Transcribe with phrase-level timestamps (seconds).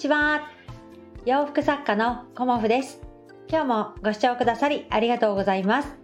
[0.00, 0.48] ちは。
[1.26, 3.02] 洋服作家のコモフです。
[3.50, 5.98] 今日もご視聴くださりありがとうございます。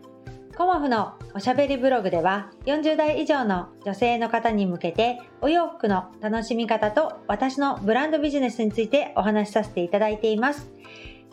[0.54, 10.70] コモフのおしゃべりブログでは40代以上の女性の方に向けてお洋服の楽しみ方と私のブランドビジネスについてお話しさせていただいています。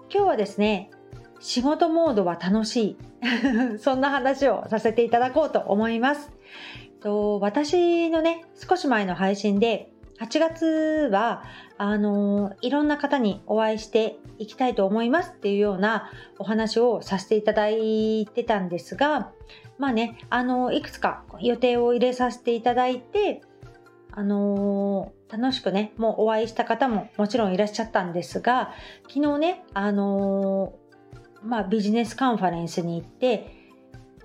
[0.10, 0.90] 今日はですね
[1.42, 2.98] 仕事モードは楽しい。
[3.78, 6.32] そんな話をさせていただこうと思います。
[7.02, 9.93] と私のね少し前の配信で
[10.24, 11.44] 8月は
[11.78, 16.10] あのいろんな方にお会いしていきたいと思いますっていうような
[16.40, 19.32] お話をさせていただいてたんですが
[19.78, 23.42] まあねあのいくつか予定を入れさせていただいて
[24.12, 28.72] あの楽しくねもうお会いした方ももちろんいらっしゃったんですが
[29.10, 30.74] 昨日ねあの
[31.44, 33.63] まあビジネスカンファレンスに行って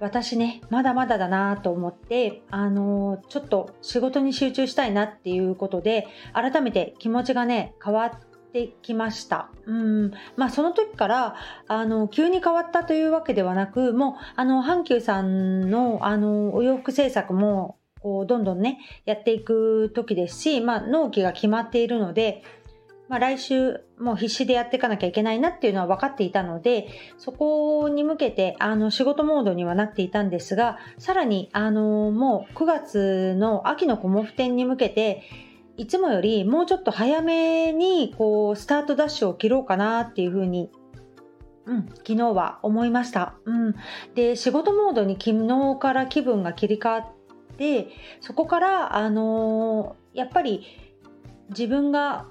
[0.01, 8.11] 私ねまだまだだなと思ってあのちょっと仕事に集中したいなっていうことで改めて気持ちがね変わっ
[8.53, 9.51] てきました。
[9.67, 10.13] うん。
[10.37, 11.37] まあその時から
[11.67, 22.43] あの急に変わったというわけではなくもうあの阪急さんのあのお洋服制作もこうどんどんねやっていく時ですし、まあ、納期が決まっているので
[23.09, 35.23] まあ、来週もう必死でやっていかなきゃいけないなっていうのは分かっていたのでそこに向けてあの仕事モードにはなっていたんですがさらにあのもう9月の秋のコモフ展に向けて
[35.77, 40.71] いつもよりもうちょっと早めにこうスタートダッシュを切ろうかなっていうふうに
[41.67, 43.35] うん、昨日は思いました。
[43.45, 43.75] うん、
[44.15, 47.07] で仕事モードに昨日から気分が切り替わっ
[47.59, 47.89] て
[48.23, 50.65] そこから、あのー、やっぱり
[51.51, 52.27] 自分が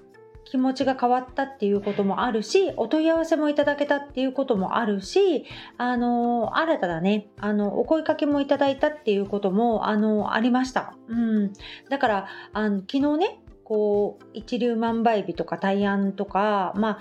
[0.50, 5.46] 気持ちが変わったっていうこともあるし、お問い合わせもいただけたっていうこともあるし、
[5.78, 10.96] あの、新たなね、あの、お声かけもいただいたっていうことも、あの、ありました。
[11.08, 11.54] うん。
[11.90, 17.00] だから、あの、昨日ね、こう、一粒万倍日とか大安とか、まあ、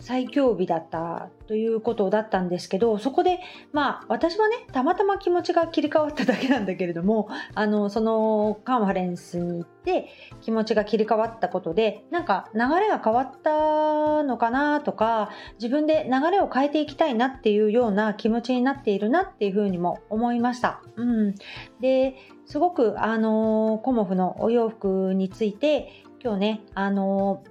[0.00, 3.40] 最強日だったということだったんですけどそこで
[3.72, 10.08] まあ私はねたまたま気持ちが切り替わっただけなんだけれどもあのそのカンファレンスに行って
[10.40, 20.82] 気持ちが切り替わったことでなんか流れが変わったのかなとか自分で流れを変えていきたいなっていうような気持ちになっているなっていうふうにも思いました。
[20.96, 21.34] うん、
[21.80, 22.16] で
[22.46, 27.42] すごくあのコモフのお洋服について今日ねあの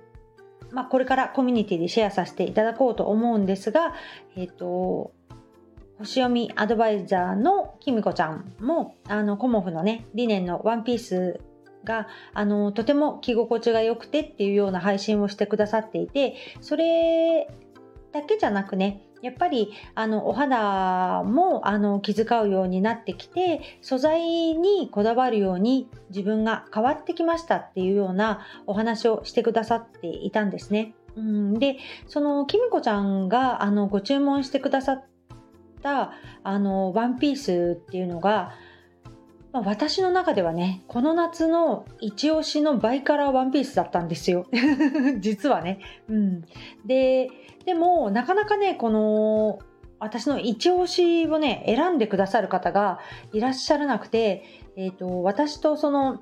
[0.71, 3.93] まあ、これからコミュニティでシェアさせていただこうと思うんですが、
[4.35, 5.11] えっ、ー、と、
[5.99, 11.39] 星読みアドバイザーのきみこちゃんも、あの、コモフのね、理念のワンピース
[11.83, 17.47] が、あの、とても着心地が良くてっていうような配信をしてくださっていて、それ
[18.17, 30.93] だけじゃなくね、やっぱりあのお肌もあの気遣うようになってきて素材にこだわるように自分が変わってきましたっていうようなお話をしてくださっていたんですね。
[31.15, 31.77] うん、で
[32.07, 35.05] そのきみこちゃんがあのご注文してくださっ
[35.81, 36.11] た
[36.43, 38.51] あのワンピースっていうのが
[39.51, 44.45] まあ、私の中ではねこの夏の一押しのバイカラーワンピースだったんですよ
[45.19, 45.79] 実はね。
[46.09, 46.41] うん、
[46.85, 47.29] で
[47.65, 49.59] でもなかなかねこの
[49.99, 52.99] 私の一押しをね選んでくださる方が
[53.33, 54.43] いらっしゃらなくて、
[54.75, 56.21] えーと、私とその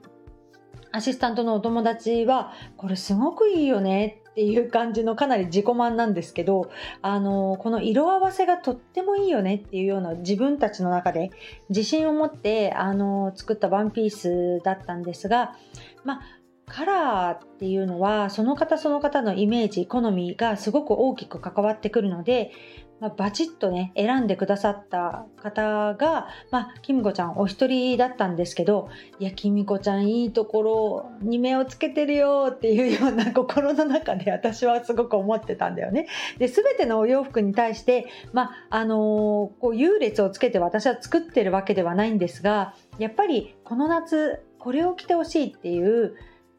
[0.91, 6.69] アシスタントのお友達はこれすごくいいよねっていう感じのかなり自己満なんですけど
[7.01, 11.31] あのこの色合わせがとってもいいよねっていうような自分たちの中で
[11.69, 15.56] 自信を持ってあの作ったワンピースだったんですが
[16.03, 16.22] まあ
[16.68, 22.52] カラーっていうのはその方その方のイメージ好みがすごく大きく関わってくるので、
[23.00, 28.90] まあ、バチッとね選んでくださった方が、まあ、きみこちゃんお一人だったんですけど
[29.20, 36.08] いやきみこちゃんいいところに目をつけてるよっていうような心の中で私はすごく思ってたんだよね。
[36.40, 46.16] で全てのお洋服に対して、まああのー、こう優劣をつけて私は作ってるわけではないんですがやっぱりこの夏これを着てほしいっていう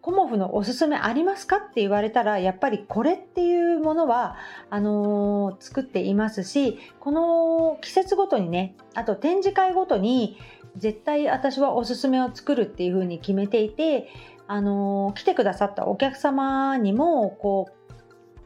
[0.06, 4.36] コモフのおすすめありますかって言われたらやっぱりこれっていうものは
[4.70, 10.38] あのー、作っていますしこの季節ごとにねあと展示会ごとに
[10.76, 14.08] 絶対私はおすすめを作るっていうふうに決めていて
[14.46, 17.66] あのー、来てくださったお客様にもこ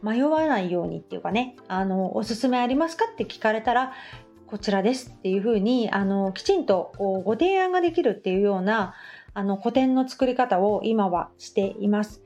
[0.03, 3.93] う迷わないようにっていうかねあのおすすめありますかって聞かれたら
[4.51, 8.95] こちらですっていうふうにあのきちんとご提案ができるっていうような
[9.35, 12.23] あの古典の作り方を今はしています。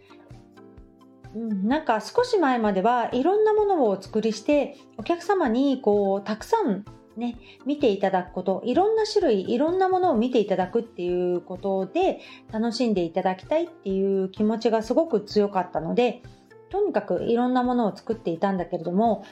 [1.35, 6.85] うん、なんか少し前まではいろんなものをお作りしてお客様にこうたくさん
[7.17, 12.21] ね、見ていただくこといろんな種類いろんなものを見ていただくっていうことで
[12.51, 16.23] 楽しんでいただきたいっていう気持ちがすごく強かったので
[16.71, 19.25] とにかくいろんなものを作っていたんだけれども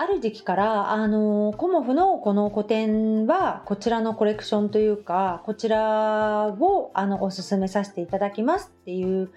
[0.00, 9.30] ある時期からあのコモフのこの個展はこちらのコレクションというかこちらをあのおすすめさせていただきますっていう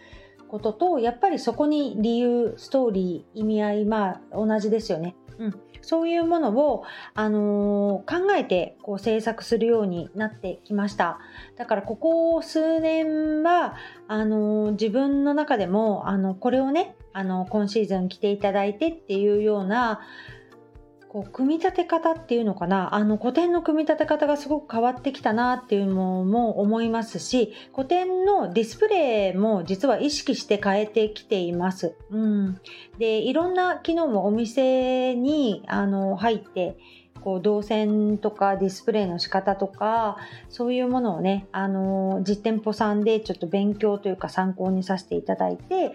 [0.48, 5.18] こととやっぱりそこに理由ストーリー意味合いまあ同じですよね。
[5.38, 6.84] うん、そういうものを、
[7.14, 11.20] あのー、考えてこう制作するようになってきました
[11.58, 13.76] だからここ数年は
[14.08, 20.02] あのー、自分の中でもあのこれをねあの今シーズン着ていただいてっていうような
[21.14, 22.96] こう組み立て方っていうのかな？
[22.96, 31.96] あの古典の組み立て方がすごく変わってきたなっていうのも思いますし古典のディスプレイも実は意識して変えてきています。
[32.10, 32.60] うん、
[32.98, 36.80] でいろんな機能もお店にあの入って
[37.22, 40.18] こう動線とかディスプレイの仕方とか
[40.50, 45.92] そういうものをねあの実店舗さんでちょっと勉強というか参考にさせていただいて、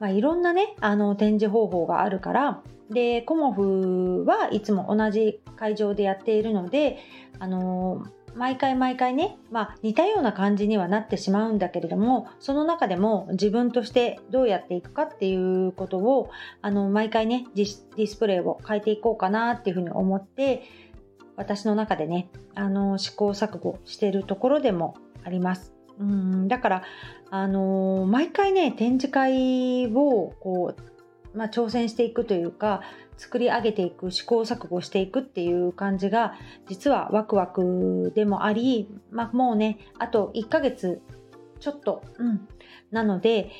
[0.00, 6.98] まあ、いろんなねあの展示方法があるからでコモフはいつも同じ会場でやっているので
[7.38, 8.04] あの
[8.34, 20.64] 毎回毎回ね、まあ、似たような感じにはなってしまうんだけれどもその中でも自分としてどうやっていくかっていうことをあの毎回ねディスプレイを変えていこうかなっていうふうに思って
[21.36, 25.72] 私の中でねあの試行錯誤しているところでもあります。
[25.98, 26.82] うんだから、
[27.30, 30.93] あの毎回ね展示会をこう
[31.34, 32.82] まあ、挑戦していくというか
[33.16, 36.34] 作り上げていく試行錯誤していくっていう感じが
[36.68, 41.00] 実はワクワクでもあり、まあ、もうねあと1ヶ月
[41.60, 42.48] ちょっと、うん、
[42.90, 43.50] なので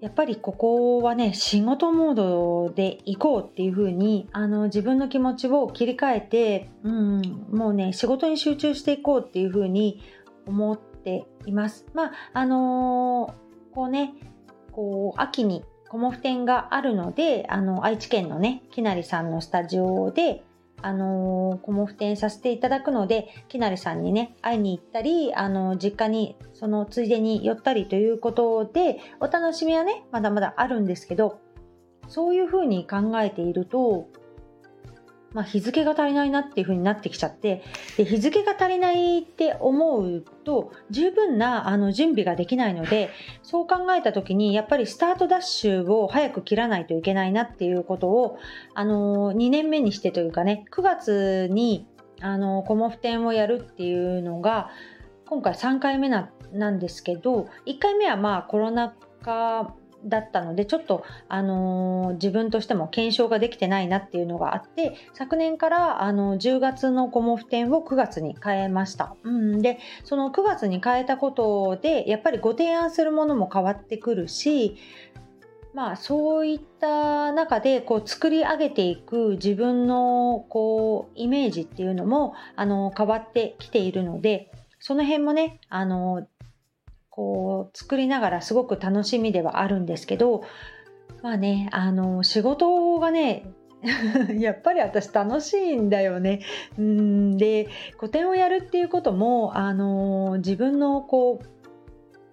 [0.00, 10.02] やっぱりここはね仕事モードで行こうっていう風にあに自分の気持ちを切り替えて、うん、もうね仕事に集中していこうっていう風に
[10.46, 11.86] 思っています。
[11.94, 14.12] まああのー、こうね
[14.70, 20.42] こう秋にコモフ展があるので、あの、愛知県のね、きなりさんのスタジオで、
[20.82, 31.40] あのー、コモフ展させていただくので、きなりさんにね、会いに行ったり、あのー、実家に、そのついでに寄ったりということで、お楽しみはね、まだまだあるんですけど、
[32.08, 34.08] そういうふうに考えていると、
[35.36, 37.62] まあ、日付が足りないなっていう風になってきちゃって
[37.98, 43.10] で日付が足りないって思うと十分なあの準備ができないので
[43.42, 48.38] そう考えた時にやっぱりスタートダッシュを早く切らないといけないなっていうことを
[48.72, 51.86] あの2年目にしてというかね9月に
[52.22, 54.70] あのコモフ展をやるっていうのが
[55.26, 59.74] 今回3回目ななんですけど1回目はまあコロナ禍
[60.08, 74.76] だったのでちょっと、あのー、自分としても検証ができてないなっていうのがあって昨年から、あの10月のコモフ展を9月に変えました、うん、でその9月に変えたことでやっぱりご提案するものも変わってくるし
[75.76, 84.50] まあそういった中でこう作り上げていく自分のこうイメージっていうのもあの変わってきているので
[84.80, 86.26] その辺もねあの
[87.16, 90.44] こう作りながらすごく楽しみではあるんですけど
[91.22, 93.44] まあねあの仕事がね
[94.38, 96.40] やっぱり私楽しいんだよね。
[96.78, 97.68] うんで
[97.98, 101.46] 個展をやるっていうこともあの自分のこう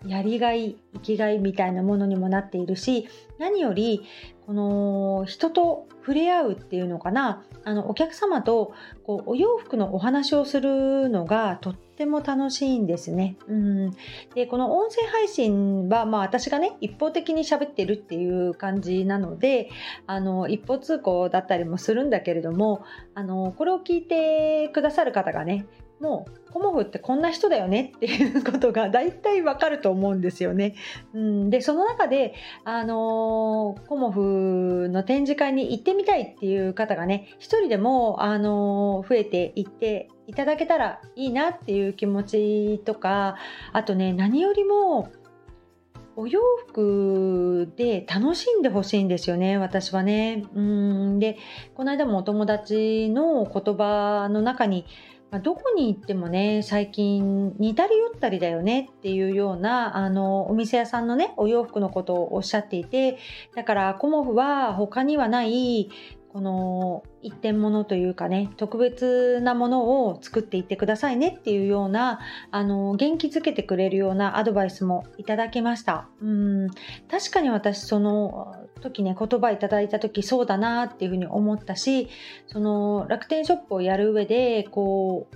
[0.06, 3.08] やりがい生きがいみたいなものにもなっているし
[3.40, 4.04] 何より
[4.46, 8.74] この人と触れ合うっていうのかなあのお客様と
[9.06, 13.38] こうお洋服のお話をするのがとっても楽しいんですね。
[13.48, 13.92] うん、
[14.36, 19.70] でこの音声配信は、まあ、私がね一方的に喋ってるっていう感じなので
[20.08, 22.84] あの一方通行だったりもするんだけれども
[23.16, 25.66] あのこれを聞いてくださる方がね
[26.04, 30.76] もうコモフってこんな人だよねっていうことが大体わかると思うんですよね。
[31.14, 32.34] うん、でその中で、
[32.66, 43.38] あのー、コモフの展示会に行ってみたいっていう方がね一人でも、あのー、増えていっていただけたらいいなっていう気持ちとか
[43.72, 45.10] あとね何よりも
[46.16, 50.46] お洋服で楽しんでほしいんですよね私はね。
[50.54, 51.38] うんで
[51.76, 54.86] この間もお友達の言葉の中に
[55.34, 63.18] まあ、どこに行ってもね最近似たり寄ったりだよねっていうようなあのお店屋さんのねお洋服のことをおっしゃっていて
[63.56, 65.90] だからコモフは他にはない
[66.34, 72.20] この一点物というかね特別なものを作っていってくださいねっていうような
[72.52, 76.10] あの元気づけてくれるようなアドバイスもいただきました。
[76.22, 76.70] うん。
[77.10, 82.10] 確かに私その時ね言葉いただいた時そうだなっていうふうに思ったし
[82.48, 85.28] その楽天ショップをやる上でこ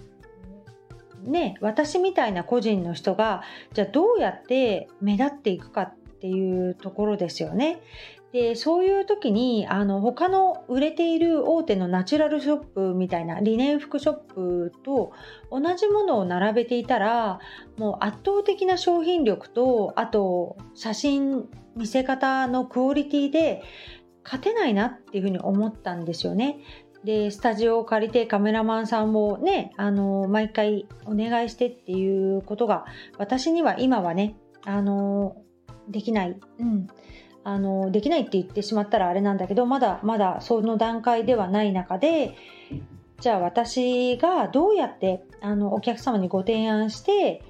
[1.25, 7.81] うね私みたいな個人の人がじゃあどうやって目立っていくかっていうところですよね。
[8.33, 15.13] でそういう時にあの他の売れている大手のナチュラルショップみたいなリネン服ショップと
[15.49, 17.39] 同じものを並べていたら
[17.77, 21.47] もう圧倒的な商品力とあと写真
[21.77, 23.63] 見せ方のクオリティで
[24.23, 26.59] 勝てないなっていうふうに思ったんですよね。
[27.03, 32.85] でスタジオを借りてカメラマンさんをねあの毎回お願いしてっていうことが
[33.17, 35.37] 私には今はねあの
[35.87, 36.87] できない、うん、
[37.43, 42.35] あのできないって言ってしまったらあれなんだけどまだまだその段階ではない中で
[43.21, 47.41] じゃあ私がどうやってあのお客様にご提案して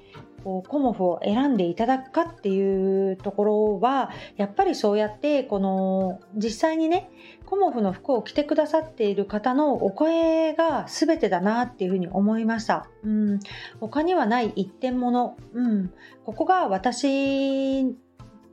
[0.48, 7.10] こうコモフを選んでいただくかっていうところはやっぱりそうやってこの実際にね
[7.44, 12.88] コモフの服を着てくださっている方のお声が全てだなっていうふうに思いました。
[13.04, 13.40] うん、
[13.78, 15.92] 他にはない一点物、うん、
[16.24, 17.82] ここが私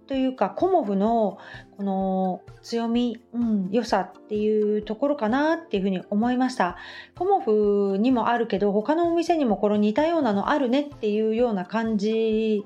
[0.07, 1.37] というかコモフの
[1.77, 6.77] この強み、うん、良さっていうところかなっていうふうに思いました
[7.15, 12.63] コモフにもあるけど他のお店にもこの似たようなのあるねっていうような感じ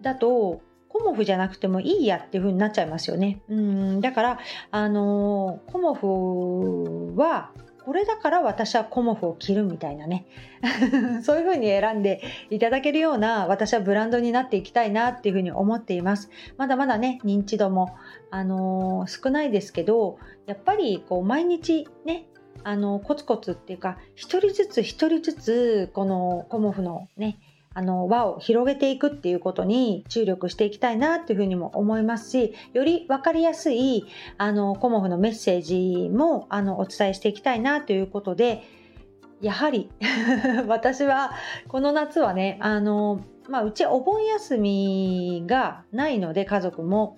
[0.00, 3.40] だとコモフじゃなくてもいいやっていう風になっちゃいますよね。
[3.48, 4.38] うんだから
[4.70, 7.52] あのコモフは
[7.88, 10.26] これだから私はコモフを着るみたいなね。
[11.24, 16.28] そういう風に選んでいただけるような私はブランドになっていきたいなっていう風に思っています。
[16.58, 17.96] まだまだね認知度も、
[18.30, 22.26] あのー、少ないですけどやっぱりこう毎日ね
[22.62, 27.38] あのコツコツっていうか一人ずつ一人ずつこのコモフのね
[27.78, 34.04] あの輪を広げていくっていうことに注力していきたいなっていうふうにも思いますしより分かりやすい
[34.36, 38.64] あのコモフのメッセージもあのお伝えしていきたいなということで
[39.40, 39.90] やはり
[40.66, 41.30] 私は
[41.68, 47.16] この夏はねあの、まあ、うちお盆休みがないので家族も。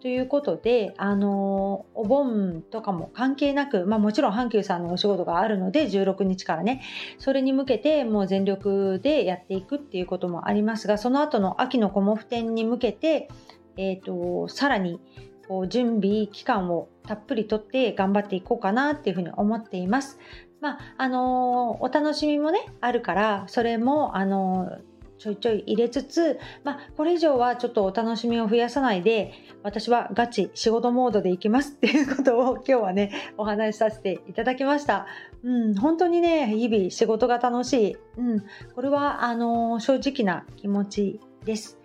[0.00, 6.82] ということで、あのお盆とかも関係なく、まあ、もちろん阪急さんのお仕事があるので16日からね
[7.18, 13.28] それに向けてもう全力でやっていくっていうこともありますがその後の秋のコモフ展に向けて、
[13.76, 15.00] えーと、さらに
[15.48, 20.18] こう準備期間をたっぷりとって頑張っていこうかなっていうふうに思っています。
[20.60, 24.70] まああのお楽しみもねあるからそれもあの
[25.18, 29.32] ちょいちょい入れつつ、まあ、これ以上はちょっとお楽しみを増やさないで
[29.62, 35.06] 私はガチ仕事モードでいきますっていうことを今日はねお話しさせていただきました。
[35.42, 38.44] うん、本当にね日々仕事が楽しい、うん、
[38.74, 41.78] これはあの正直な気持ちです。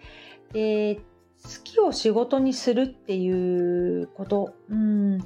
[0.52, 1.02] で好
[1.64, 5.18] きを仕事にするっていうこと、うん、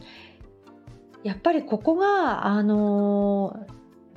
[1.24, 3.68] やっぱりここがあの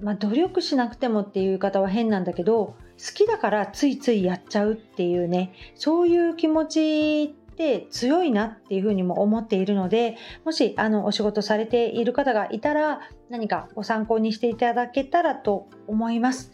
[0.03, 16.53] まあ、努力しなくてもっていう方は変なんだけど好きだからついついやっちゃうっていうねそういう気持ちって強いなっていうふうにも思っているのでもしあのお仕事されている方がいたら何かご参考にしていただけたらと思います。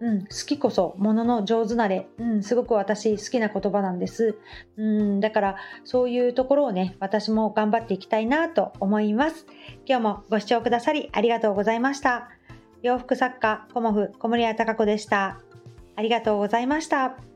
[0.00, 4.38] うん、好きこそものの上手なれ、うん、すごく私好きな言葉なんです、
[4.76, 9.46] うん、だからそういうところをね私も頑張っていきたいなと思います。
[9.86, 12.30] 今日もご視聴くださりありがとうございました。
[12.82, 15.47] 洋服作家コモフ小森屋隆子でした。
[15.98, 17.27] ありがとうございました。